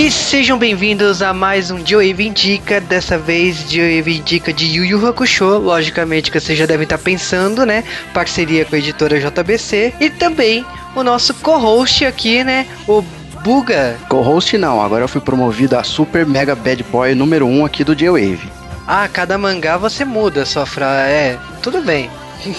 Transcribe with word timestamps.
E 0.00 0.10
sejam 0.10 0.58
bem-vindos 0.58 1.20
a 1.20 1.34
mais 1.34 1.70
um 1.70 1.86
Joey 1.86 2.12
Indica, 2.12 2.80
dessa 2.80 3.18
vez 3.18 3.70
Joey 3.70 4.00
Indica 4.00 4.50
de 4.50 4.64
Yu 4.64 4.82
Yu 4.86 5.06
Hakusho, 5.06 5.58
logicamente 5.58 6.30
que 6.30 6.40
vocês 6.40 6.58
já 6.58 6.64
devem 6.64 6.84
estar 6.84 6.96
pensando, 6.96 7.66
né? 7.66 7.84
Parceria 8.14 8.64
com 8.64 8.74
a 8.74 8.78
editora 8.78 9.20
JBC 9.20 9.92
e 10.00 10.08
também 10.08 10.64
o 10.96 11.02
nosso 11.02 11.34
co-host 11.34 12.06
aqui, 12.06 12.42
né? 12.42 12.66
O 12.88 13.04
Buga. 13.44 13.98
Co-host 14.08 14.56
não, 14.56 14.80
agora 14.80 15.04
eu 15.04 15.08
fui 15.08 15.20
promovido 15.20 15.76
a 15.76 15.84
Super 15.84 16.24
Mega 16.24 16.54
Bad 16.54 16.82
Boy 16.84 17.14
número 17.14 17.44
1 17.44 17.58
um 17.58 17.66
aqui 17.66 17.84
do 17.84 17.94
J-Wave. 17.94 18.50
Ah, 18.86 19.06
cada 19.06 19.36
mangá 19.36 19.76
você 19.76 20.02
muda 20.02 20.46
sua 20.46 20.64
frase. 20.64 21.10
É, 21.10 21.38
tudo 21.60 21.82
bem. 21.82 22.08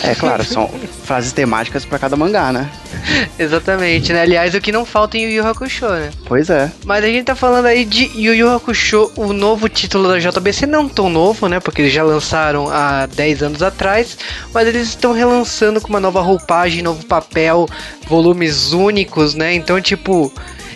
É 0.03 0.15
claro, 0.15 0.43
são 0.43 0.69
frases 1.03 1.31
temáticas 1.31 1.85
para 1.85 1.99
cada 1.99 2.15
mangá, 2.15 2.51
né? 2.51 2.69
Exatamente, 3.37 4.13
né? 4.13 4.21
Aliás, 4.21 4.53
o 4.53 4.61
que 4.61 4.71
não 4.71 4.85
falta 4.85 5.17
em 5.17 5.23
Yu 5.23 5.29
Yu 5.31 5.47
Hakusho, 5.47 5.89
né? 5.89 6.11
Pois 6.25 6.49
é. 6.49 6.71
Mas 6.85 7.03
a 7.03 7.07
gente 7.07 7.25
tá 7.25 7.35
falando 7.35 7.65
aí 7.65 7.85
de 7.85 8.05
Yu 8.15 8.33
Yu 8.33 8.49
Hakusho, 8.49 9.11
o 9.15 9.33
novo 9.33 9.67
título 9.67 10.07
da 10.07 10.19
JBC, 10.19 10.65
não 10.65 10.87
tão 10.87 11.09
novo, 11.09 11.47
né? 11.47 11.59
Porque 11.59 11.81
eles 11.81 11.93
já 11.93 12.03
lançaram 12.03 12.69
há 12.69 13.05
10 13.07 13.43
anos 13.43 13.63
atrás, 13.63 14.17
mas 14.53 14.67
eles 14.67 14.89
estão 14.89 15.13
relançando 15.13 15.81
com 15.81 15.89
uma 15.89 15.99
nova 15.99 16.21
roupagem, 16.21 16.81
novo 16.81 17.05
papel, 17.05 17.67
volumes 18.07 18.73
únicos, 18.73 19.33
né? 19.33 19.53
Então, 19.53 19.81
tipo, 19.81 20.31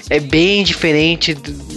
é 0.10 0.20
bem 0.20 0.64
diferente 0.64 1.36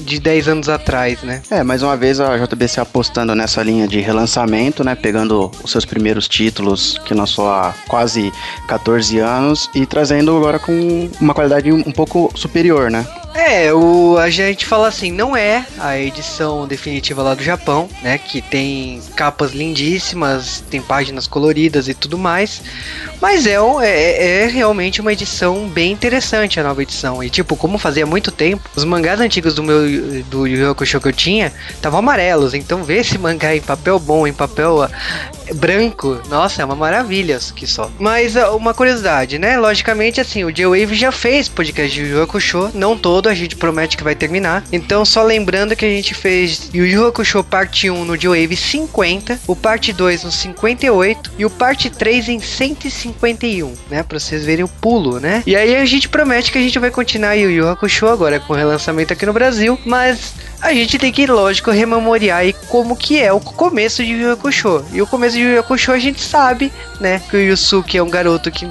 de 0.09 0.19
10 0.19 0.49
anos 0.49 0.69
atrás, 0.69 1.23
né? 1.23 1.43
É, 1.51 1.63
mais 1.63 1.83
uma 1.83 1.97
vez 1.97 2.19
a 2.19 2.37
JBC 2.37 2.81
apostando 2.81 3.35
nessa 3.35 3.63
linha 3.63 3.87
de 3.87 4.01
relançamento, 4.01 4.83
né? 4.83 4.95
Pegando 4.95 5.51
os 5.63 5.71
seus 5.71 5.85
primeiros 5.85 6.27
títulos 6.27 6.99
que 7.05 7.15
lançou 7.15 7.49
há 7.49 7.75
quase 7.87 8.33
14 8.67 9.19
anos 9.19 9.69
e 9.75 9.85
trazendo 9.85 10.37
agora 10.37 10.59
com 10.59 11.11
uma 11.21 11.35
qualidade 11.35 11.71
um 11.71 11.93
pouco 11.93 12.31
superior, 12.35 12.91
né? 12.91 13.07
É, 13.39 13.73
o, 13.73 14.19
a 14.19 14.29
gente 14.31 14.67
fala 14.67 14.89
assim, 14.89 15.13
não 15.13 15.37
é 15.37 15.65
a 15.79 15.97
edição 15.97 16.67
definitiva 16.67 17.23
lá 17.23 17.35
do 17.35 17.43
Japão, 17.43 17.89
né? 18.03 18.19
Que 18.19 18.43
tem 18.43 19.01
capas 19.15 19.53
lindíssimas, 19.53 20.61
tem 20.69 20.83
páginas 20.83 21.29
coloridas 21.29 21.87
e 21.87 21.95
tudo 21.95 22.19
mais. 22.19 22.61
Mas 23.21 23.47
é, 23.47 23.55
é, 23.83 24.43
é 24.43 24.47
realmente 24.49 25.01
uma 25.01 25.13
edição 25.13 25.69
bem 25.69 25.93
interessante 25.93 26.59
a 26.59 26.65
nova 26.65 26.83
edição. 26.83 27.23
E 27.23 27.31
tipo, 27.31 27.55
como 27.55 27.79
fazia 27.79 28.05
muito 28.05 28.33
tempo, 28.33 28.69
os 28.75 28.85
mangás 28.85 29.21
antigos 29.21 29.55
do 29.55 29.63
meu 29.63 29.83
do 30.25 30.45
Yu 30.45 30.75
que 30.75 31.07
eu 31.07 31.13
tinha 31.13 31.53
estavam 31.71 32.01
amarelos. 32.01 32.55
Então 32.55 32.83
ver 32.83 33.03
esse 33.03 33.17
mangá 33.19 33.55
em 33.55 33.61
papel 33.61 34.01
bom, 34.01 34.27
em 34.27 34.33
papel 34.33 34.91
branco, 35.55 36.21
nossa, 36.29 36.63
é 36.63 36.65
uma 36.65 36.77
maravilha 36.77 37.39
que 37.55 37.67
só. 37.67 37.91
Mas 37.99 38.37
uh, 38.37 38.57
uma 38.57 38.75
curiosidade, 38.75 39.39
né? 39.39 39.59
Logicamente, 39.59 40.21
assim, 40.21 40.45
o 40.45 40.53
J-Wave 40.53 40.95
já 40.95 41.13
fez 41.13 41.49
podcast 41.49 41.95
de 41.95 42.07
Yu 42.07 42.23
Hakusho, 42.23 42.71
não 42.75 42.97
todo, 42.97 43.29
a 43.29 43.35
gente 43.35 43.57
promete 43.57 43.97
que 43.97 44.05
vai 44.05 44.15
terminar. 44.15 44.65
Então, 44.73 45.05
só 45.05 45.23
lembrando 45.23 45.77
que 45.77 45.85
a 45.85 45.89
gente 45.89 46.15
fez 46.15 46.71
Yu 46.73 46.87
Yu 46.87 47.07
Hakusho 47.07 47.43
parte 47.45 47.91
1 47.91 48.05
no 48.05 48.17
J-Wave 48.17 48.57
50, 48.57 49.41
o 49.47 49.55
parte 49.55 49.93
2 49.93 50.25
no 50.25 50.33
58 50.33 51.33
e 51.39 51.45
o 51.45 51.51
parte 51.51 51.91
3 51.91 52.29
em 52.29 52.41
151, 52.41 53.75
né? 53.91 54.03
Pra 54.03 54.19
vocês 54.19 54.45
verem 54.45 54.65
o 54.65 54.69
pulo, 54.69 55.21
né? 55.21 55.43
E 55.47 55.57
aí 55.57 55.77
a 55.77 55.85
gente 55.85 56.09
promete 56.09 56.51
que 56.51 56.59
a 56.59 56.63
gente 56.63 56.79
vai 56.79 56.91
continuar 56.91 57.35
Yu 57.35 57.51
Yu 57.51 57.69
Hakusho 57.69 58.09
agora 58.09 58.41
com 58.41 58.53
o 58.53 58.57
relançamento 58.57 59.13
aqui 59.13 59.27
no 59.27 59.33
Brasil, 59.33 59.79
mas 59.85 60.35
a 60.61 60.73
gente 60.75 60.99
tem 60.99 61.13
que, 61.13 61.27
lógico, 61.27 61.71
rememoriar 61.71 62.39
aí 62.39 62.53
como 62.69 62.97
que 62.97 63.19
é 63.19 63.33
o 63.33 63.41
começo 63.41 64.05
de 64.05 64.13
Yu 64.13 64.33
Hakusho. 64.33 64.85
E 64.93 65.01
o 65.01 65.07
começo 65.07 65.37
de 65.37 65.43
Yu 65.43 65.61
Hakusho 65.61 65.93
a 65.93 65.99
gente 65.99 66.21
sabe, 66.21 66.73
né, 67.01 67.21
que 67.31 67.37
o 67.37 67.41
Yusuke 67.41 67.97
é 67.97 68.03
um 68.03 68.11
garoto 68.11 68.51
que 68.51 68.67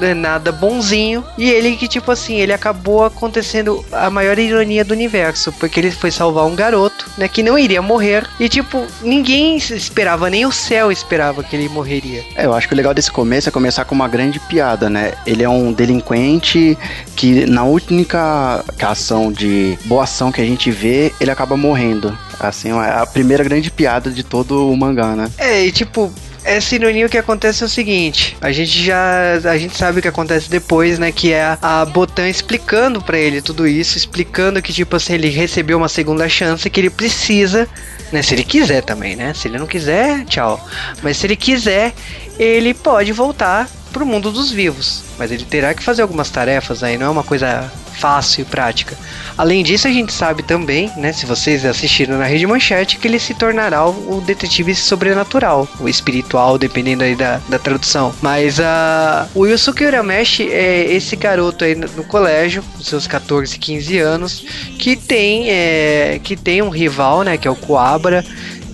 é 0.00 0.14
nada 0.14 0.52
bonzinho. 0.52 1.24
E 1.36 1.50
ele 1.50 1.76
que, 1.76 1.88
tipo 1.88 2.10
assim, 2.10 2.36
ele 2.36 2.52
acabou 2.52 3.04
acontecendo 3.04 3.84
a 3.92 4.10
maior 4.10 4.38
ironia 4.38 4.84
do 4.84 4.92
universo. 4.92 5.52
Porque 5.52 5.80
ele 5.80 5.90
foi 5.90 6.10
salvar 6.10 6.46
um 6.46 6.54
garoto, 6.54 7.10
né? 7.16 7.28
Que 7.28 7.42
não 7.42 7.58
iria 7.58 7.82
morrer. 7.82 8.26
E, 8.38 8.48
tipo, 8.48 8.86
ninguém 9.02 9.56
esperava, 9.56 10.30
nem 10.30 10.46
o 10.46 10.52
céu 10.52 10.90
esperava 10.90 11.42
que 11.42 11.54
ele 11.56 11.68
morreria. 11.68 12.24
É, 12.36 12.46
eu 12.46 12.54
acho 12.54 12.68
que 12.68 12.74
o 12.74 12.76
legal 12.76 12.94
desse 12.94 13.10
começo 13.10 13.48
é 13.48 13.52
começar 13.52 13.84
com 13.84 13.94
uma 13.94 14.08
grande 14.08 14.38
piada, 14.40 14.88
né? 14.88 15.12
Ele 15.26 15.42
é 15.42 15.48
um 15.48 15.72
delinquente 15.72 16.76
que, 17.16 17.46
na 17.46 17.64
única 17.64 18.64
ação 18.80 19.30
de 19.30 19.78
boa 19.84 20.04
ação 20.04 20.32
que 20.32 20.40
a 20.40 20.44
gente 20.44 20.70
vê, 20.70 21.12
ele 21.20 21.30
acaba 21.30 21.56
morrendo. 21.56 22.16
Assim, 22.40 22.70
é 22.70 23.00
a 23.00 23.06
primeira 23.06 23.42
grande 23.42 23.70
piada 23.70 24.10
de 24.10 24.22
todo 24.22 24.70
o 24.70 24.76
mangá, 24.76 25.16
né? 25.16 25.28
É, 25.36 25.64
e 25.64 25.72
tipo, 25.72 26.12
essa 26.48 26.74
ironia 26.74 27.06
o 27.06 27.08
que 27.08 27.18
acontece 27.18 27.62
é 27.62 27.66
o 27.66 27.68
seguinte, 27.68 28.36
a 28.40 28.50
gente 28.50 28.82
já 28.82 29.34
a 29.44 29.58
gente 29.58 29.76
sabe 29.76 29.98
o 29.98 30.02
que 30.02 30.08
acontece 30.08 30.48
depois, 30.50 30.98
né, 30.98 31.12
que 31.12 31.32
é 31.32 31.58
a 31.60 31.84
Botan 31.84 32.28
explicando 32.28 33.00
para 33.02 33.18
ele 33.18 33.42
tudo 33.42 33.66
isso, 33.66 33.96
explicando 33.96 34.62
que 34.62 34.72
tipo 34.72 34.96
assim, 34.96 35.14
ele 35.14 35.28
recebeu 35.28 35.76
uma 35.76 35.88
segunda 35.88 36.28
chance 36.28 36.68
que 36.68 36.80
ele 36.80 36.90
precisa, 36.90 37.68
né, 38.10 38.22
se 38.22 38.34
ele 38.34 38.44
quiser 38.44 38.82
também, 38.82 39.14
né? 39.14 39.34
Se 39.34 39.48
ele 39.48 39.58
não 39.58 39.66
quiser, 39.66 40.24
tchau. 40.24 40.58
Mas 41.02 41.18
se 41.18 41.26
ele 41.26 41.36
quiser, 41.36 41.92
ele 42.38 42.72
pode 42.72 43.12
voltar 43.12 43.68
pro 43.92 44.06
mundo 44.06 44.30
dos 44.30 44.50
vivos, 44.50 45.02
mas 45.18 45.30
ele 45.30 45.44
terá 45.44 45.74
que 45.74 45.82
fazer 45.82 46.02
algumas 46.02 46.30
tarefas 46.30 46.82
aí, 46.82 46.96
não 46.96 47.06
é 47.06 47.10
uma 47.10 47.24
coisa 47.24 47.70
fácil 47.98 48.42
e 48.42 48.44
prática. 48.44 48.96
Além 49.36 49.62
disso, 49.62 49.88
a 49.88 49.90
gente 49.90 50.12
sabe 50.12 50.42
também, 50.42 50.90
né, 50.96 51.12
se 51.12 51.26
vocês 51.26 51.64
assistiram 51.64 52.18
na 52.18 52.24
Rede 52.24 52.46
Manchete, 52.46 52.98
que 52.98 53.08
ele 53.08 53.18
se 53.18 53.34
tornará 53.34 53.86
o 53.86 54.22
detetive 54.24 54.74
sobrenatural, 54.74 55.68
o 55.80 55.88
espiritual, 55.88 56.58
dependendo 56.58 57.04
aí 57.04 57.14
da, 57.14 57.40
da 57.48 57.58
tradução. 57.58 58.14
Mas 58.22 58.58
uh, 58.58 59.28
o 59.34 59.46
Yusuke 59.46 59.84
Urameshi 59.84 60.50
é 60.50 60.92
esse 60.92 61.16
garoto 61.16 61.64
aí 61.64 61.74
no, 61.74 61.88
no 61.88 62.04
colégio, 62.04 62.62
com 62.62 62.82
seus 62.82 63.06
14, 63.06 63.58
15 63.58 63.98
anos, 63.98 64.44
que 64.78 64.96
tem, 64.96 65.50
é, 65.50 66.20
que 66.22 66.36
tem 66.36 66.62
um 66.62 66.68
rival, 66.68 67.22
né, 67.22 67.36
que 67.36 67.48
é 67.48 67.50
o 67.50 67.56
Coabra, 67.56 68.24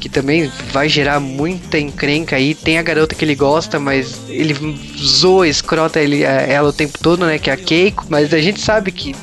que 0.05 0.09
também 0.11 0.53
vai 0.71 0.87
gerar 0.87 1.19
muita 1.19 1.79
encrenca 1.79 2.37
aí. 2.37 2.55
Tem 2.55 2.77
a 2.77 2.83
garota 2.83 3.15
que 3.15 3.25
ele 3.25 3.35
gosta, 3.35 3.81
mas 3.81 4.21
ele 4.29 4.55
zoa, 4.99 5.49
escrota 5.49 5.99
ele, 5.99 6.23
ela 6.23 6.69
o 6.69 6.73
tempo 6.75 6.99
todo, 6.99 7.25
né? 7.25 7.39
Que 7.39 7.49
é 7.49 7.55
a 7.55 7.57
Keiko. 7.57 8.05
Mas 8.11 8.35
a 8.35 8.39
gente 8.39 8.61
sabe 8.61 8.93
que 8.93 9.17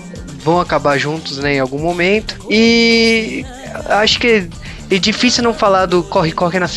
vão 0.44 0.60
acabar 0.60 0.98
juntos, 0.98 1.38
né? 1.38 1.58
Em 1.58 1.60
algum 1.60 1.78
momento. 1.78 2.36
E 2.50 3.46
acho 3.90 4.20
que 4.20 4.50
é 4.90 4.98
difícil 4.98 5.44
não 5.44 5.54
falar 5.54 5.86
do 5.86 6.02
corre-corre 6.02 6.58
na, 6.58 6.68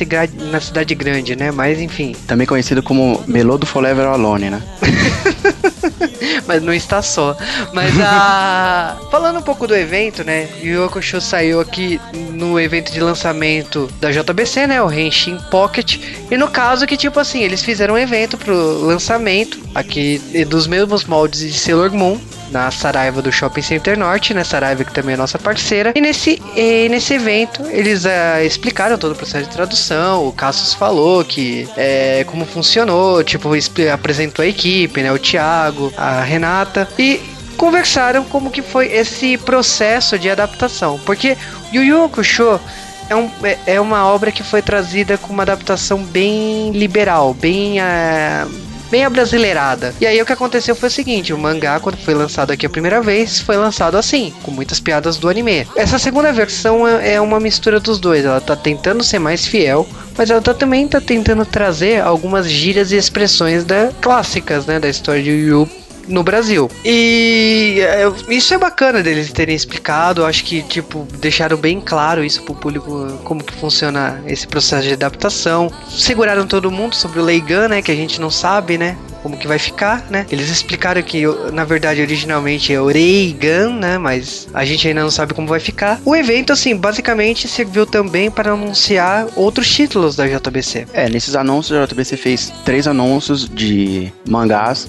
na 0.50 0.60
cidade 0.60 0.94
grande, 0.94 1.34
né? 1.34 1.50
Mas 1.50 1.80
enfim. 1.80 2.14
Também 2.26 2.46
conhecido 2.46 2.82
como 2.82 3.24
Melô 3.26 3.56
do 3.56 3.64
Forever 3.64 4.04
Alone, 4.04 4.50
né? 4.50 4.62
mas 6.46 6.62
não 6.62 6.72
está 6.72 7.02
só. 7.02 7.36
Mas 7.72 7.92
a. 8.00 8.96
Falando 9.10 9.38
um 9.38 9.42
pouco 9.42 9.66
do 9.66 9.74
evento, 9.74 10.24
né? 10.24 10.48
Yu 10.62 10.82
Yu 10.82 11.20
saiu 11.20 11.60
aqui 11.60 12.00
no 12.32 12.58
evento 12.58 12.92
de 12.92 13.00
lançamento 13.00 13.88
da 14.00 14.10
JBC, 14.10 14.66
né? 14.66 14.82
O 14.82 14.90
Henshin 14.90 15.38
Pocket. 15.50 15.98
E 16.30 16.36
no 16.36 16.48
caso 16.48 16.86
que, 16.86 16.96
tipo 16.96 17.18
assim, 17.20 17.42
eles 17.42 17.62
fizeram 17.62 17.94
um 17.94 17.98
evento 17.98 18.36
pro 18.36 18.84
lançamento 18.84 19.58
aqui 19.74 20.20
dos 20.48 20.66
mesmos 20.66 21.04
moldes 21.04 21.40
de 21.40 21.58
Sailor 21.58 21.92
Moon 21.92 22.18
na 22.54 22.70
Saraiva 22.70 23.20
do 23.20 23.32
Shopping 23.32 23.60
Center 23.60 23.98
Norte, 23.98 24.32
né? 24.32 24.44
Saraiva 24.44 24.84
que 24.84 24.92
também 24.92 25.14
é 25.14 25.16
nossa 25.16 25.38
parceira. 25.38 25.92
E 25.96 26.00
nesse, 26.00 26.40
e 26.56 26.88
nesse 26.88 27.14
evento 27.14 27.62
eles 27.66 28.04
uh, 28.04 28.40
explicaram 28.46 28.96
todo 28.96 29.12
o 29.12 29.16
processo 29.16 29.48
de 29.48 29.52
tradução. 29.52 30.26
O 30.26 30.32
Cassius 30.32 30.72
falou 30.72 31.24
que 31.24 31.68
é, 31.76 32.24
como 32.24 32.46
funcionou, 32.46 33.24
tipo, 33.24 33.50
apresentou 33.92 34.44
a 34.44 34.46
equipe, 34.46 35.02
né? 35.02 35.12
O 35.12 35.18
Thiago, 35.18 35.92
a 35.96 36.20
Renata 36.20 36.88
e 36.96 37.20
conversaram 37.56 38.24
como 38.24 38.50
que 38.50 38.62
foi 38.62 38.86
esse 38.92 39.36
processo 39.38 40.18
de 40.18 40.30
adaptação, 40.30 41.00
porque 41.04 41.36
Yu 41.72 41.82
Yu 41.82 42.04
Hakusho 42.04 42.60
é, 43.08 43.14
um, 43.14 43.30
é, 43.42 43.58
é 43.66 43.80
uma 43.80 44.06
obra 44.06 44.32
que 44.32 44.42
foi 44.42 44.60
trazida 44.60 45.16
com 45.18 45.32
uma 45.32 45.42
adaptação 45.42 46.02
bem 46.02 46.72
liberal, 46.72 47.32
bem 47.34 47.78
uh, 47.80 48.73
bem 48.94 49.04
abrasileirada. 49.04 49.92
E 50.00 50.06
aí 50.06 50.22
o 50.22 50.24
que 50.24 50.32
aconteceu 50.32 50.76
foi 50.76 50.88
o 50.88 50.92
seguinte: 50.92 51.32
o 51.32 51.38
mangá, 51.38 51.80
quando 51.80 51.96
foi 51.96 52.14
lançado 52.14 52.52
aqui 52.52 52.64
a 52.64 52.70
primeira 52.70 53.02
vez, 53.02 53.40
foi 53.40 53.56
lançado 53.56 53.96
assim, 53.96 54.32
com 54.44 54.52
muitas 54.52 54.78
piadas 54.78 55.16
do 55.16 55.28
anime. 55.28 55.66
Essa 55.74 55.98
segunda 55.98 56.32
versão 56.32 56.86
é, 56.86 57.14
é 57.14 57.20
uma 57.20 57.40
mistura 57.40 57.80
dos 57.80 57.98
dois, 57.98 58.24
ela 58.24 58.40
tá 58.40 58.54
tentando 58.54 59.02
ser 59.02 59.18
mais 59.18 59.44
fiel, 59.44 59.84
mas 60.16 60.30
ela 60.30 60.40
tá, 60.40 60.54
também 60.54 60.86
tá 60.86 61.00
tentando 61.00 61.44
trazer 61.44 62.02
algumas 62.02 62.48
gírias 62.48 62.92
e 62.92 62.96
expressões 62.96 63.64
da, 63.64 63.90
clássicas, 64.00 64.64
né, 64.64 64.78
da 64.78 64.88
história 64.88 65.22
de 65.24 65.30
Yu 65.30 65.68
no 66.08 66.22
Brasil. 66.22 66.70
E 66.84 67.78
é, 67.80 68.04
isso 68.28 68.54
é 68.54 68.58
bacana 68.58 69.02
deles 69.02 69.32
terem 69.32 69.54
explicado. 69.54 70.24
Acho 70.24 70.44
que, 70.44 70.62
tipo, 70.62 71.06
deixaram 71.18 71.56
bem 71.56 71.80
claro 71.80 72.24
isso 72.24 72.42
pro 72.42 72.54
público, 72.54 73.06
como 73.24 73.42
que 73.42 73.52
funciona 73.52 74.22
esse 74.26 74.46
processo 74.46 74.86
de 74.86 74.94
adaptação. 74.94 75.70
Seguraram 75.88 76.46
todo 76.46 76.70
mundo 76.70 76.94
sobre 76.94 77.20
o 77.20 77.22
Leigan, 77.22 77.68
né? 77.68 77.82
Que 77.82 77.90
a 77.90 77.96
gente 77.96 78.20
não 78.20 78.30
sabe, 78.30 78.78
né? 78.78 78.96
Como 79.22 79.38
que 79.38 79.46
vai 79.46 79.58
ficar, 79.58 80.04
né? 80.10 80.26
Eles 80.30 80.50
explicaram 80.50 81.02
que, 81.02 81.22
na 81.50 81.64
verdade, 81.64 82.02
originalmente 82.02 82.72
é 82.72 82.80
Oreigan, 82.80 83.70
né? 83.70 83.96
Mas 83.96 84.46
a 84.52 84.64
gente 84.66 84.86
ainda 84.86 85.02
não 85.02 85.10
sabe 85.10 85.32
como 85.32 85.48
vai 85.48 85.60
ficar. 85.60 85.98
O 86.04 86.14
evento, 86.14 86.52
assim, 86.52 86.76
basicamente 86.76 87.48
serviu 87.48 87.86
também 87.86 88.30
para 88.30 88.52
anunciar 88.52 89.26
outros 89.34 89.68
títulos 89.68 90.14
da 90.14 90.26
JBC. 90.26 90.86
É, 90.92 91.08
nesses 91.08 91.34
anúncios, 91.34 91.78
a 91.78 91.86
JBC 91.86 92.16
fez 92.18 92.52
três 92.64 92.86
anúncios 92.86 93.48
de 93.48 94.12
mangás 94.28 94.88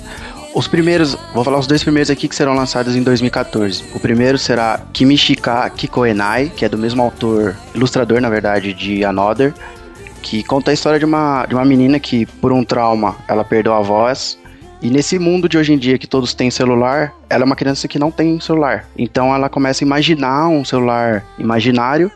Os 0.55 0.69
primeiros, 0.69 1.17
vou 1.33 1.43
falar 1.43 1.59
os 1.59 1.67
dois 1.67 1.83
primeiros 1.83 2.09
aqui 2.09 2.29
que 2.29 2.35
serão 2.35 2.53
lançados 2.53 2.95
em 2.95 3.03
2014. 3.03 3.83
O 3.93 3.99
primeiro 3.99 4.37
será 4.37 4.79
Kimishika 4.93 5.69
Kikoenai, 5.69 6.49
que 6.55 6.63
é 6.63 6.69
do 6.69 6.77
mesmo 6.77 7.03
autor, 7.03 7.57
ilustrador 7.73 8.21
na 8.21 8.29
verdade, 8.29 8.73
de 8.73 9.03
Another, 9.03 9.53
que 10.21 10.41
conta 10.43 10.71
a 10.71 10.73
história 10.73 10.97
de 10.97 11.03
uma, 11.03 11.45
de 11.45 11.53
uma 11.53 11.65
menina 11.65 11.99
que, 11.99 12.25
por 12.25 12.53
um 12.53 12.63
trauma, 12.63 13.17
ela 13.27 13.43
perdeu 13.43 13.73
a 13.73 13.81
voz. 13.81 14.39
E 14.81 14.89
nesse 14.89 15.19
mundo 15.19 15.49
de 15.49 15.57
hoje 15.57 15.73
em 15.73 15.77
dia 15.77 15.97
que 15.97 16.07
todos 16.07 16.33
têm 16.33 16.49
celular, 16.49 17.13
ela 17.29 17.43
é 17.43 17.45
uma 17.45 17.55
criança 17.57 17.85
que 17.85 17.99
não 17.99 18.09
tem 18.09 18.39
celular. 18.39 18.85
Então 18.97 19.35
ela 19.35 19.49
começa 19.49 19.83
a 19.83 19.85
imaginar 19.85 20.47
um 20.47 20.63
celular 20.63 21.21
imaginário 21.37 22.09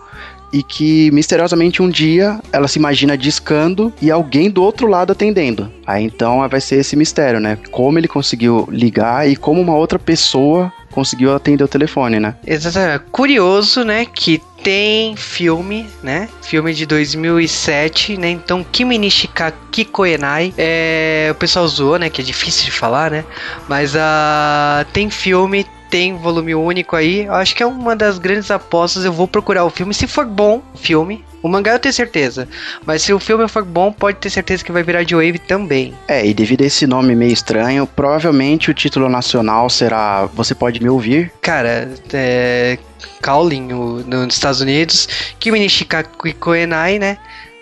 e 0.52 0.64
que 0.64 1.12
misteriosamente 1.12 1.82
um 1.82 1.90
dia 1.90 2.40
ela 2.52 2.68
se 2.68 2.80
imagina 2.80 3.18
discando 3.18 3.94
e 4.02 4.12
alguém 4.12 4.50
do 4.50 4.64
outro 4.64 4.88
lado 4.88 5.12
atendendo. 5.12 5.72
Aí 5.86 6.04
então 6.04 6.48
vai 6.48 6.62
ser 6.62 6.78
esse 6.78 6.96
mistério, 6.96 7.40
né? 7.40 7.58
Como 7.72 7.98
ele 7.98 8.08
conseguiu 8.08 8.68
ligar 8.72 9.30
e 9.30 9.36
como 9.36 9.62
uma 9.62 9.76
outra 9.76 10.00
pessoa 10.00 10.72
conseguiu 10.92 11.34
atender 11.34 11.64
o 11.64 11.68
telefone, 11.68 12.20
né? 12.20 12.36
Exatamente. 12.46 13.06
Curioso, 13.12 13.84
né, 13.84 14.06
que 14.06 14.42
tem 14.64 15.16
filme, 15.16 15.88
né? 16.04 16.28
Filme 16.42 16.74
de 16.74 16.86
2007, 16.86 18.18
né? 18.18 18.30
Então, 18.32 18.64
Kimi 18.64 18.98
Nishika 18.98 19.54
Kikoenai. 19.72 20.54
É, 20.58 21.30
o 21.32 21.36
pessoal 21.36 21.68
zoou, 21.68 21.98
né? 21.98 22.10
Que 22.10 22.22
é 22.22 22.26
difícil 22.26 22.66
de 22.66 22.72
falar, 22.72 23.12
né? 23.12 23.24
Mas 23.68 23.96
uh, 23.96 24.86
tem 24.92 25.10
filme, 25.10 25.66
tem 25.90 26.16
volume 26.16 26.56
único 26.56 26.96
aí. 26.96 27.26
Eu 27.26 27.34
acho 27.34 27.56
que 27.56 27.64
é 27.64 27.66
uma 27.66 27.96
das 27.96 28.18
grandes 28.18 28.52
apostas. 28.52 29.06
Eu 29.06 29.12
vou 29.12 29.28
procurar 29.28 29.66
o 29.66 29.70
filme. 29.70 29.94
Se 29.94 30.08
for 30.08 30.26
bom 30.26 30.62
filme, 30.76 31.24
o 31.42 31.48
mangá 31.48 31.72
eu 31.72 31.80
tenho 31.80 31.94
certeza. 31.94 32.48
Mas 32.86 33.02
se 33.02 33.14
o 33.14 33.20
filme 33.20 33.48
for 33.48 33.64
bom, 33.64 33.92
pode 33.92 34.18
ter 34.18 34.30
certeza 34.30 34.64
que 34.64 34.72
vai 34.72 34.84
virar 34.84 35.04
de 35.04 35.16
Wave 35.16 35.40
também. 35.40 35.94
É, 36.08 36.26
e 36.26 36.34
devido 36.34 36.62
a 36.62 36.66
esse 36.66 36.86
nome 36.86 37.16
meio 37.16 37.34
estranho, 37.34 37.88
provavelmente 37.88 38.70
o 38.70 38.74
título 38.74 39.10
nacional 39.10 39.70
será 39.70 40.26
Você 40.34 40.54
Pode 40.54 40.82
Me 40.82 40.90
Ouvir. 40.90 41.32
Cara, 41.42 41.92
é. 42.14 42.78
Cowling 43.24 43.68
nos 44.06 44.34
Estados 44.34 44.62
Unidos. 44.62 45.08
Kimi 45.40 45.60
Nishikaku 45.60 46.34
Koenai, 46.36 47.00
né? 47.00 47.18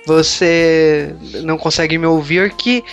Você 0.06 1.14
não 1.44 1.58
consegue 1.58 1.98
me 1.98 2.06
ouvir 2.06 2.54
que 2.54 2.84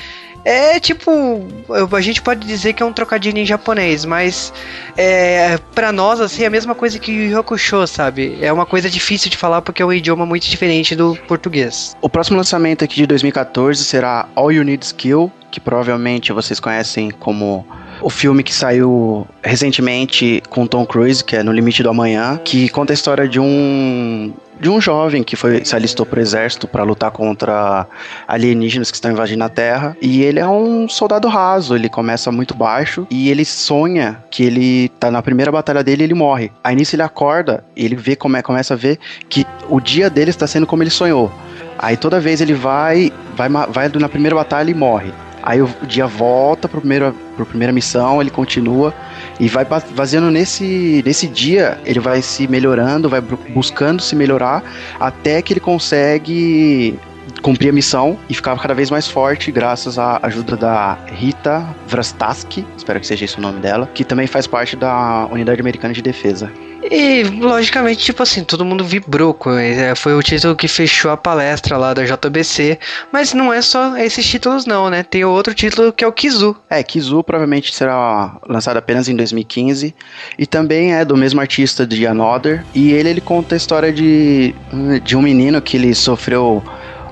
é 0.44 0.78
tipo, 0.78 1.46
a 1.90 2.00
gente 2.00 2.20
pode 2.20 2.46
dizer 2.46 2.74
que 2.74 2.82
é 2.82 2.86
um 2.86 2.92
trocadilho 2.92 3.38
em 3.38 3.46
japonês, 3.46 4.04
mas 4.04 4.52
é, 4.96 5.58
para 5.74 5.90
nós, 5.90 6.20
assim, 6.20 6.42
é 6.42 6.46
a 6.46 6.50
mesma 6.50 6.74
coisa 6.74 6.98
que 6.98 7.10
o 7.10 7.38
Yokusho, 7.38 7.86
sabe? 7.86 8.38
É 8.40 8.52
uma 8.52 8.66
coisa 8.66 8.90
difícil 8.90 9.30
de 9.30 9.36
falar 9.36 9.62
porque 9.62 9.82
é 9.82 9.86
um 9.86 9.92
idioma 9.92 10.26
muito 10.26 10.46
diferente 10.46 10.94
do 10.94 11.16
português. 11.26 11.96
O 12.00 12.08
próximo 12.08 12.36
lançamento 12.36 12.84
aqui 12.84 12.96
de 12.96 13.06
2014 13.06 13.82
será 13.84 14.28
All 14.34 14.52
You 14.52 14.64
Need 14.64 14.84
Skill, 14.84 15.32
que 15.50 15.60
provavelmente 15.60 16.32
vocês 16.32 16.60
conhecem 16.60 17.10
como 17.10 17.66
o 18.02 18.10
filme 18.10 18.42
que 18.42 18.52
saiu 18.52 19.26
recentemente 19.42 20.42
com 20.50 20.66
Tom 20.66 20.84
Cruise, 20.84 21.24
que 21.24 21.36
é 21.36 21.42
No 21.42 21.52
Limite 21.52 21.82
do 21.82 21.88
Amanhã, 21.88 22.38
que 22.44 22.68
conta 22.68 22.92
a 22.92 22.94
história 22.94 23.26
de 23.26 23.40
um 23.40 24.34
de 24.64 24.70
um 24.70 24.80
jovem 24.80 25.22
que 25.22 25.36
foi 25.36 25.62
se 25.62 25.76
alistou 25.76 26.06
pro 26.06 26.18
exército 26.18 26.66
para 26.66 26.82
lutar 26.82 27.10
contra 27.10 27.86
alienígenas 28.26 28.90
que 28.90 28.96
estão 28.96 29.10
invadindo 29.10 29.44
a 29.44 29.48
Terra. 29.50 29.94
E 30.00 30.22
ele 30.22 30.40
é 30.40 30.48
um 30.48 30.88
soldado 30.88 31.28
raso, 31.28 31.76
ele 31.76 31.90
começa 31.90 32.32
muito 32.32 32.54
baixo 32.54 33.06
e 33.10 33.28
ele 33.28 33.44
sonha 33.44 34.24
que 34.30 34.42
ele 34.42 34.88
tá 34.98 35.10
na 35.10 35.22
primeira 35.22 35.52
batalha 35.52 35.84
dele 35.84 36.02
e 36.02 36.06
ele 36.06 36.14
morre. 36.14 36.50
Aí 36.64 36.74
nisso 36.74 36.96
ele 36.96 37.02
acorda, 37.02 37.62
ele 37.76 37.94
vê 37.94 38.16
como 38.16 38.38
é, 38.38 38.42
começa 38.42 38.72
a 38.72 38.76
ver 38.76 38.98
que 39.28 39.46
o 39.68 39.78
dia 39.80 40.08
dele 40.08 40.30
está 40.30 40.46
sendo 40.46 40.66
como 40.66 40.82
ele 40.82 40.90
sonhou. 40.90 41.30
Aí 41.78 41.98
toda 41.98 42.18
vez 42.18 42.40
ele 42.40 42.54
vai, 42.54 43.12
vai, 43.36 43.50
vai 43.50 43.90
na 44.00 44.08
primeira 44.08 44.34
batalha 44.34 44.70
e 44.70 44.74
morre. 44.74 45.12
Aí 45.46 45.60
o 45.60 45.68
dia 45.86 46.06
volta 46.06 46.66
para 46.66 46.80
primeira, 46.80 47.14
pro 47.36 47.44
primeira 47.44 47.70
missão, 47.70 48.18
ele 48.18 48.30
continua 48.30 48.94
e 49.38 49.46
vai 49.46 49.66
fazendo 49.66 50.30
nesse, 50.30 51.02
nesse 51.04 51.26
dia, 51.28 51.78
ele 51.84 52.00
vai 52.00 52.22
se 52.22 52.48
melhorando, 52.48 53.10
vai 53.10 53.20
buscando 53.20 54.00
se 54.00 54.16
melhorar 54.16 54.64
até 54.98 55.42
que 55.42 55.52
ele 55.52 55.60
consegue 55.60 56.98
cumprir 57.44 57.68
a 57.68 57.72
missão 57.72 58.18
e 58.26 58.34
ficar 58.34 58.58
cada 58.58 58.72
vez 58.72 58.90
mais 58.90 59.06
forte 59.06 59.52
graças 59.52 59.98
à 59.98 60.18
ajuda 60.22 60.56
da 60.56 60.96
Rita 61.12 61.62
Vrastaski, 61.86 62.66
espero 62.74 62.98
que 62.98 63.06
seja 63.06 63.26
esse 63.26 63.36
o 63.36 63.40
nome 63.42 63.60
dela, 63.60 63.86
que 63.92 64.02
também 64.02 64.26
faz 64.26 64.46
parte 64.46 64.74
da 64.74 65.28
Unidade 65.30 65.60
Americana 65.60 65.92
de 65.92 66.00
Defesa. 66.00 66.50
E, 66.90 67.22
logicamente, 67.40 68.04
tipo 68.04 68.22
assim, 68.22 68.44
todo 68.44 68.64
mundo 68.64 68.84
vibrou. 68.84 69.38
É, 69.58 69.94
foi 69.94 70.14
o 70.14 70.22
título 70.22 70.54
que 70.54 70.68
fechou 70.68 71.10
a 71.10 71.16
palestra 71.16 71.78
lá 71.78 71.94
da 71.94 72.04
JBC. 72.04 72.78
Mas 73.10 73.32
não 73.32 73.50
é 73.50 73.62
só 73.62 73.96
esses 73.96 74.26
títulos, 74.26 74.66
não, 74.66 74.90
né? 74.90 75.02
Tem 75.02 75.24
outro 75.24 75.54
título 75.54 75.92
que 75.92 76.04
é 76.04 76.06
o 76.06 76.12
Kizu. 76.12 76.54
É, 76.68 76.82
Kizu 76.82 77.24
provavelmente 77.24 77.74
será 77.74 78.36
lançado 78.46 78.76
apenas 78.76 79.08
em 79.08 79.16
2015. 79.16 79.94
E 80.38 80.46
também 80.46 80.94
é 80.94 81.06
do 81.06 81.16
mesmo 81.16 81.40
artista 81.40 81.86
de 81.86 82.06
Another. 82.06 82.62
E 82.74 82.92
ele, 82.92 83.08
ele 83.08 83.20
conta 83.22 83.54
a 83.54 83.56
história 83.56 83.90
de, 83.90 84.54
de 85.02 85.16
um 85.16 85.22
menino 85.22 85.62
que 85.62 85.78
ele 85.78 85.94
sofreu 85.94 86.62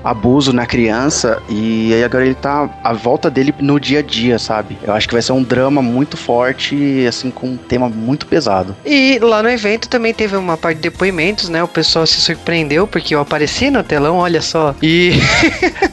abuso 0.03 0.51
na 0.51 0.65
criança 0.65 1.41
e 1.49 1.93
aí 1.93 2.03
agora 2.03 2.25
ele 2.25 2.35
tá 2.35 2.69
à 2.83 2.93
volta 2.93 3.29
dele 3.29 3.53
no 3.59 3.79
dia 3.79 3.99
a 3.99 4.01
dia, 4.01 4.37
sabe? 4.37 4.77
Eu 4.83 4.93
acho 4.93 5.07
que 5.07 5.13
vai 5.13 5.21
ser 5.21 5.31
um 5.31 5.43
drama 5.43 5.81
muito 5.81 6.17
forte, 6.17 7.05
assim, 7.07 7.31
com 7.31 7.47
um 7.47 7.57
tema 7.57 7.87
muito 7.89 8.25
pesado. 8.25 8.75
E 8.85 9.19
lá 9.21 9.41
no 9.41 9.49
evento 9.49 9.87
também 9.87 10.13
teve 10.13 10.35
uma 10.35 10.57
parte 10.57 10.77
de 10.77 10.83
depoimentos, 10.83 11.49
né? 11.49 11.63
O 11.63 11.67
pessoal 11.67 12.05
se 12.05 12.19
surpreendeu 12.19 12.87
porque 12.87 13.15
eu 13.15 13.19
apareci 13.19 13.69
no 13.69 13.83
telão, 13.83 14.17
olha 14.17 14.41
só. 14.41 14.75
E. 14.81 15.13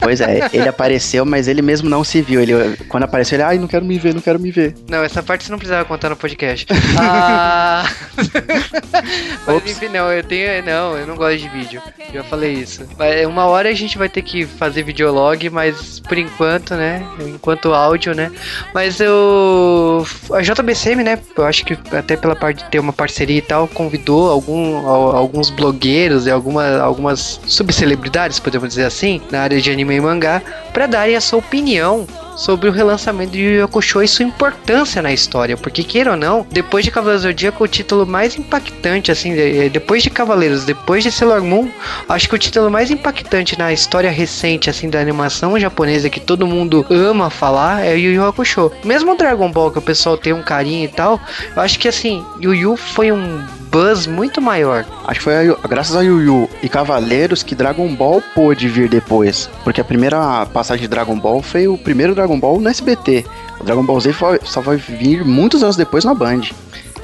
Pois 0.00 0.20
é, 0.20 0.48
ele 0.52 0.68
apareceu, 0.68 1.24
mas 1.24 1.46
ele 1.46 1.62
mesmo 1.62 1.88
não 1.88 2.02
se 2.02 2.22
viu. 2.22 2.40
Ele, 2.40 2.76
quando 2.88 3.04
apareceu, 3.04 3.36
ele, 3.36 3.42
ai, 3.42 3.58
não 3.58 3.66
quero 3.66 3.84
me 3.84 3.98
ver, 3.98 4.14
não 4.14 4.22
quero 4.22 4.40
me 4.40 4.50
ver. 4.50 4.74
Não, 4.88 5.04
essa 5.04 5.22
parte 5.22 5.44
você 5.44 5.50
não 5.50 5.58
precisava 5.58 5.84
contar 5.84 6.08
no 6.08 6.16
podcast. 6.16 6.66
ah... 6.98 7.84
mas 9.46 9.70
enfim, 9.70 9.88
não, 9.88 10.10
eu 10.10 10.24
tenho. 10.24 10.64
Não, 10.64 10.96
eu 10.96 11.06
não 11.06 11.16
gosto 11.16 11.38
de 11.38 11.48
vídeo. 11.48 11.82
Já 12.12 12.24
falei 12.24 12.54
isso. 12.54 12.86
Mas 12.98 13.26
uma 13.26 13.44
hora 13.46 13.68
a 13.68 13.74
gente 13.74 13.98
vai 13.98 14.08
ter 14.08 14.22
que 14.22 14.46
fazer 14.46 14.82
videolog, 14.82 15.48
mas 15.50 16.00
por 16.00 16.16
enquanto, 16.16 16.74
né? 16.74 17.06
Enquanto 17.20 17.72
áudio, 17.74 18.14
né? 18.14 18.30
Mas 18.74 19.00
eu. 19.00 20.06
A 20.32 20.40
JBCM, 20.40 21.04
né? 21.04 21.18
Eu 21.36 21.44
acho 21.44 21.64
que 21.64 21.76
até 21.94 22.16
pela 22.16 22.34
parte 22.34 22.64
de 22.64 22.70
ter 22.70 22.78
uma 22.78 22.92
parceria 22.92 23.38
e 23.38 23.42
tal, 23.42 23.68
convidou 23.68 24.30
algum, 24.30 24.86
alguns 24.86 25.50
blogueiros 25.50 26.26
e 26.26 26.30
alguma, 26.30 26.78
algumas 26.78 27.40
subcelebridades, 27.46 28.40
podemos 28.40 28.70
dizer 28.70 28.84
assim, 28.84 29.20
na 29.30 29.42
área 29.42 29.60
de 29.60 29.70
anime 29.70 29.89
anime 29.90 29.96
e 29.96 30.00
mangá 30.00 30.42
para 30.72 30.86
darem 30.86 31.16
a 31.16 31.20
sua 31.20 31.40
opinião 31.40 32.06
sobre 32.36 32.68
o 32.70 32.72
relançamento 32.72 33.32
de 33.32 33.42
Yu 33.42 33.68
Yu 33.68 34.02
e 34.02 34.08
sua 34.08 34.24
importância 34.24 35.02
na 35.02 35.12
história, 35.12 35.58
porque 35.58 35.82
queira 35.82 36.12
ou 36.12 36.16
não, 36.16 36.46
depois 36.50 36.84
de 36.84 36.90
Cavaleiros 36.90 37.22
do 37.22 37.28
Zodíaco, 37.28 37.64
o 37.64 37.68
título 37.68 38.06
mais 38.06 38.38
impactante, 38.38 39.12
assim, 39.12 39.34
depois 39.70 40.02
de 40.02 40.08
Cavaleiros, 40.08 40.64
depois 40.64 41.02
de 41.02 41.12
Sailor 41.12 41.42
Moon, 41.42 41.68
acho 42.08 42.28
que 42.28 42.34
o 42.34 42.38
título 42.38 42.70
mais 42.70 42.90
impactante 42.90 43.58
na 43.58 43.72
história 43.72 44.10
recente, 44.10 44.70
assim, 44.70 44.88
da 44.88 45.00
animação 45.00 45.58
japonesa 45.60 46.08
que 46.08 46.20
todo 46.20 46.46
mundo 46.46 46.86
ama 46.88 47.28
falar 47.28 47.84
é 47.84 47.94
Yu 47.98 48.12
Yu 48.12 48.24
Hakusho. 48.24 48.72
Mesmo 48.84 49.16
Dragon 49.16 49.50
Ball, 49.50 49.70
que 49.70 49.78
o 49.78 49.82
pessoal 49.82 50.16
tem 50.16 50.32
um 50.32 50.42
carinho 50.42 50.84
e 50.84 50.88
tal, 50.88 51.20
eu 51.54 51.60
acho 51.60 51.78
que, 51.78 51.88
assim, 51.88 52.24
Yu 52.40 52.54
Yu 52.54 52.76
foi 52.76 53.12
um 53.12 53.44
buzz 53.70 54.06
muito 54.06 54.40
maior. 54.40 54.84
Acho 55.06 55.20
que 55.20 55.24
foi 55.24 55.48
a, 55.48 55.68
graças 55.68 55.94
a 55.96 56.02
Yu 56.02 56.20
Yu 56.20 56.50
e 56.62 56.68
Cavaleiros 56.68 57.42
que 57.42 57.54
Dragon 57.54 57.94
Ball 57.94 58.22
pôde 58.34 58.68
vir 58.68 58.88
depois, 58.88 59.48
porque 59.64 59.80
a 59.80 59.84
primeira 59.84 60.46
passagem 60.46 60.82
de 60.82 60.88
Dragon 60.88 61.18
Ball 61.18 61.42
foi 61.42 61.68
o 61.68 61.78
primeiro 61.78 62.14
Dragon 62.14 62.38
Ball 62.38 62.60
no 62.60 62.68
SBT. 62.68 63.24
O 63.60 63.64
Dragon 63.64 63.84
Ball 63.84 64.00
Z 64.00 64.14
só 64.42 64.60
vai 64.60 64.76
vir 64.76 65.24
muitos 65.24 65.62
anos 65.62 65.76
depois 65.76 66.04
na 66.04 66.14
Band. 66.14 66.42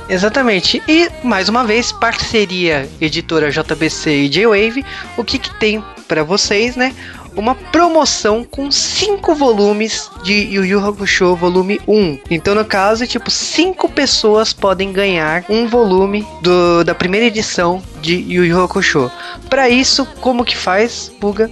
Exatamente. 0.09 0.83
E 0.87 1.09
mais 1.23 1.49
uma 1.49 1.65
vez, 1.65 1.91
parceria 1.91 2.89
editora 3.01 3.51
JBC 3.51 4.11
e 4.11 4.29
J-Wave. 4.29 4.85
O 5.17 5.25
que, 5.25 5.39
que 5.39 5.53
tem 5.59 5.83
para 6.07 6.23
vocês, 6.23 6.77
né? 6.77 6.95
Uma 7.37 7.55
promoção 7.55 8.43
com 8.43 8.71
cinco 8.71 9.35
volumes 9.35 10.11
de 10.25 10.33
Yu 10.33 10.65
Yu 10.65 10.85
Hakusho 10.85 11.37
volume 11.37 11.79
1. 11.87 12.19
Então, 12.31 12.55
no 12.55 12.65
caso, 12.65 13.07
tipo, 13.07 13.31
cinco 13.31 13.91
pessoas 13.91 14.55
podem 14.55 14.91
ganhar 14.91 15.45
um 15.49 15.69
volume 15.69 16.27
do, 16.41 16.83
da 16.83 16.95
primeira 16.95 17.27
edição 17.27 17.83
de 18.01 18.15
Yu 18.15 18.47
Yu 18.47 18.65
Hakusho. 18.65 19.11
Para 19.51 19.69
isso, 19.69 20.07
como 20.21 20.45
que 20.45 20.57
faz, 20.57 21.13
Buga? 21.21 21.51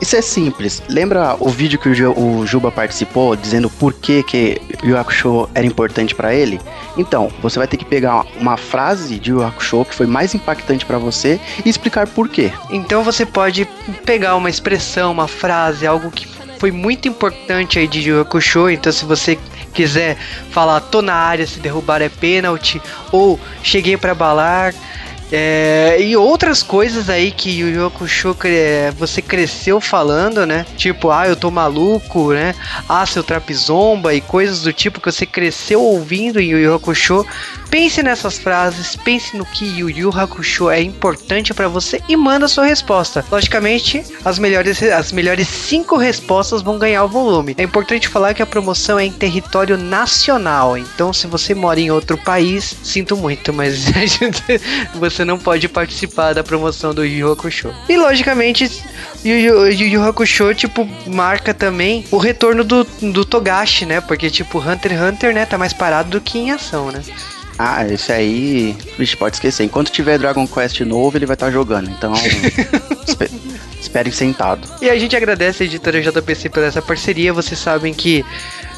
Isso 0.00 0.16
é 0.16 0.22
simples. 0.22 0.82
Lembra 0.88 1.36
o 1.40 1.48
vídeo 1.48 1.78
que 1.78 1.88
o 1.88 2.46
Juba 2.46 2.70
participou 2.70 3.34
dizendo 3.34 3.70
por 3.70 3.92
que, 3.92 4.22
que 4.22 4.60
Yu 4.82 4.96
Hakusho 4.96 5.48
era 5.54 5.66
importante 5.66 6.14
para 6.14 6.34
ele? 6.34 6.60
Então, 6.96 7.30
você 7.40 7.58
vai 7.58 7.68
ter 7.68 7.76
que 7.76 7.84
pegar 7.84 8.24
uma 8.40 8.56
frase 8.56 9.18
de 9.18 9.30
Yu 9.30 9.44
Hakusho 9.44 9.84
que 9.84 9.94
foi 9.94 10.06
mais 10.06 10.34
impactante 10.34 10.84
para 10.86 10.98
você 10.98 11.40
e 11.64 11.68
explicar 11.68 12.06
por 12.06 12.28
quê. 12.28 12.52
Então 12.70 13.02
você 13.02 13.26
pode 13.26 13.66
pegar 14.04 14.36
uma 14.36 14.48
expressão, 14.48 15.12
uma 15.12 15.28
frase, 15.28 15.86
algo 15.86 16.10
que 16.10 16.26
foi 16.58 16.70
muito 16.70 17.06
importante 17.06 17.78
aí 17.78 17.86
de 17.86 18.00
Yu 18.00 18.20
Hakusho. 18.20 18.70
Então, 18.70 18.92
se 18.92 19.04
você 19.04 19.38
quiser 19.74 20.16
falar, 20.50 20.80
tô 20.80 21.02
na 21.02 21.14
área, 21.14 21.46
se 21.46 21.60
derrubar 21.60 22.00
é 22.00 22.08
pênalti, 22.08 22.80
ou 23.12 23.38
cheguei 23.62 23.96
para 23.96 24.14
balar, 24.14 24.74
É, 25.32 25.96
e 26.00 26.16
outras 26.16 26.62
coisas 26.62 27.10
aí 27.10 27.30
que 27.30 27.50
Yu 27.50 27.68
Yu 27.68 27.86
Hakusho 27.86 28.36
é, 28.44 28.92
você 28.92 29.20
cresceu 29.20 29.80
falando, 29.80 30.46
né? 30.46 30.64
Tipo, 30.76 31.10
ah, 31.10 31.26
eu 31.26 31.36
tô 31.36 31.50
maluco, 31.50 32.32
né? 32.32 32.54
Ah, 32.88 33.04
seu 33.04 33.22
trapizomba 33.22 34.14
e 34.14 34.20
coisas 34.20 34.62
do 34.62 34.72
tipo 34.72 35.00
que 35.00 35.10
você 35.10 35.26
cresceu 35.26 35.82
ouvindo 35.82 36.40
em 36.40 36.50
Yu 36.50 36.74
Hakusho. 36.74 37.26
Pense 37.70 38.02
nessas 38.02 38.38
frases, 38.38 38.94
pense 38.94 39.36
no 39.36 39.44
que 39.44 39.64
Yu 39.64 39.90
Yu 39.90 40.10
Hakusho 40.10 40.70
é 40.70 40.80
importante 40.80 41.52
para 41.52 41.68
você 41.68 42.00
e 42.08 42.16
manda 42.16 42.48
sua 42.48 42.64
resposta. 42.64 43.24
Logicamente, 43.30 44.04
as 44.24 44.38
melhores 44.38 44.82
as 44.82 45.12
melhores 45.12 45.48
cinco 45.48 45.96
respostas 45.96 46.62
vão 46.62 46.78
ganhar 46.78 47.04
o 47.04 47.08
volume. 47.08 47.54
É 47.58 47.62
importante 47.62 48.08
falar 48.08 48.34
que 48.34 48.42
a 48.42 48.46
promoção 48.46 48.98
é 48.98 49.04
em 49.04 49.12
território 49.12 49.76
nacional, 49.76 50.76
então 50.78 51.12
se 51.12 51.26
você 51.26 51.54
mora 51.54 51.80
em 51.80 51.90
outro 51.90 52.16
país, 52.16 52.76
sinto 52.82 53.16
muito, 53.16 53.52
mas 53.52 53.86
você 54.94 55.15
não 55.24 55.38
pode 55.38 55.68
participar 55.68 56.32
da 56.32 56.44
promoção 56.44 56.94
do 56.94 57.04
Yu 57.04 57.18
Yu 57.18 57.32
Hakusho. 57.32 57.74
E 57.88 57.96
logicamente, 57.96 58.70
Yu 59.24 59.36
Yu, 59.38 59.72
Yu 59.72 59.86
Yu 59.86 60.02
Hakusho, 60.02 60.54
tipo, 60.54 60.88
marca 61.06 61.52
também 61.52 62.04
o 62.10 62.18
retorno 62.18 62.64
do, 62.64 62.84
do 63.00 63.24
Togashi, 63.24 63.86
né? 63.86 64.00
Porque, 64.00 64.30
tipo, 64.30 64.58
Hunter 64.58 64.92
x 64.92 65.00
Hunter, 65.00 65.34
né, 65.34 65.46
tá 65.46 65.56
mais 65.58 65.72
parado 65.72 66.10
do 66.10 66.20
que 66.20 66.38
em 66.38 66.50
ação, 66.50 66.90
né? 66.90 67.02
Ah, 67.58 67.86
esse 67.86 68.12
aí, 68.12 68.76
vixe, 68.98 69.16
pode 69.16 69.36
esquecer. 69.36 69.64
Enquanto 69.64 69.90
tiver 69.90 70.18
Dragon 70.18 70.46
Quest 70.46 70.80
novo, 70.80 71.16
ele 71.16 71.24
vai 71.24 71.34
estar 71.34 71.46
tá 71.46 71.52
jogando. 71.52 71.90
Então, 71.90 72.12
espere 73.80 74.12
sentado. 74.12 74.68
E 74.82 74.90
a 74.90 74.98
gente 74.98 75.16
agradece 75.16 75.62
a 75.62 75.66
editora 75.66 76.02
JPC 76.02 76.50
por 76.50 76.62
essa 76.62 76.82
parceria. 76.82 77.32
Vocês 77.32 77.58
sabem 77.58 77.94
que 77.94 78.24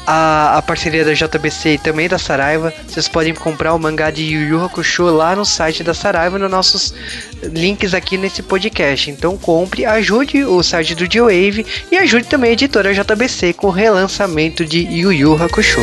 a, 0.05 0.57
a 0.57 0.61
parceria 0.61 1.05
da 1.05 1.13
JBC 1.13 1.73
e 1.73 1.77
também 1.77 2.07
da 2.07 2.17
Saraiva. 2.17 2.73
Vocês 2.87 3.07
podem 3.07 3.33
comprar 3.33 3.73
o 3.73 3.79
mangá 3.79 4.11
de 4.11 4.23
Yu 4.23 4.47
Yu 4.47 4.65
Hakusho 4.65 5.05
lá 5.05 5.35
no 5.35 5.45
site 5.45 5.83
da 5.83 5.93
Saraiva, 5.93 6.39
nos 6.39 6.51
nossos 6.51 6.93
links 7.43 7.93
aqui 7.93 8.17
nesse 8.17 8.41
podcast. 8.41 9.09
Então 9.09 9.37
compre, 9.37 9.85
ajude 9.85 10.43
o 10.43 10.61
site 10.63 10.95
do 10.95 11.11
G-Wave 11.11 11.65
e 11.91 11.97
ajude 11.97 12.25
também 12.27 12.51
a 12.51 12.53
editora 12.53 12.93
JBC 12.93 13.53
com 13.53 13.67
o 13.67 13.71
relançamento 13.71 14.65
de 14.65 14.79
Yu 14.79 15.11
Yu 15.11 15.43
Hakusho. 15.43 15.81